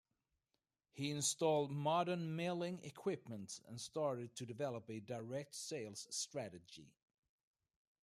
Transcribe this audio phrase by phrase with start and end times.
[0.93, 6.87] He installed modern milling equipment and started to develop a direct sales strategy.